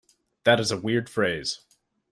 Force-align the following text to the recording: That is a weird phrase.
That 0.45 0.59
is 0.59 0.71
a 0.71 0.79
weird 0.81 1.11
phrase. 1.11 1.59